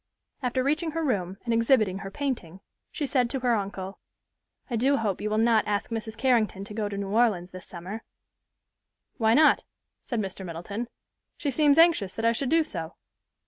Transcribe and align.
After 0.41 0.63
reaching 0.63 0.93
her 0.93 1.03
room, 1.03 1.37
and 1.45 1.53
exhibiting 1.53 1.99
her 1.99 2.09
painting, 2.09 2.61
she 2.91 3.05
said 3.05 3.29
to 3.29 3.41
her 3.41 3.53
uncle, 3.53 3.99
"I 4.67 4.75
do 4.75 4.97
hope 4.97 5.21
you 5.21 5.29
will 5.29 5.37
not 5.37 5.67
ask 5.67 5.91
Mrs. 5.91 6.17
Carrington 6.17 6.63
to 6.63 6.73
go 6.73 6.89
to 6.89 6.97
New 6.97 7.09
Orleans 7.09 7.51
this 7.51 7.67
summer." 7.67 8.01
"Why 9.17 9.35
not?" 9.35 9.63
said 10.03 10.19
Mr. 10.19 10.43
Middleton. 10.43 10.87
"She 11.37 11.51
seems 11.51 11.77
anxious 11.77 12.13
that 12.15 12.25
I 12.25 12.31
should 12.31 12.49
do 12.49 12.63
so." 12.63 12.95